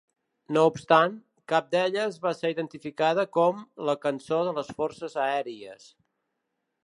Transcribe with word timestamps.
No 0.55 0.61
obstant, 0.69 1.11
cap 1.53 1.67
d'elles 1.75 2.17
va 2.23 2.31
ser 2.39 2.51
identificada 2.55 3.27
com 3.39 3.61
"la 3.89 3.97
cançó 4.07 4.41
de 4.49 4.57
les 4.61 4.75
Forces 4.79 5.19
Aèries". 5.27 5.89